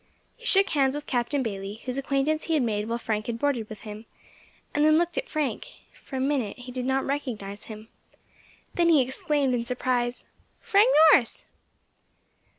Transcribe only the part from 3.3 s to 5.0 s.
boarded with him, and then